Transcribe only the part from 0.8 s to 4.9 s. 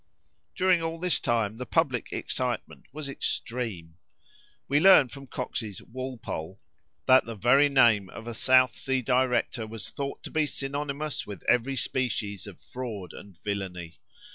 all this time the public excitement was extreme. We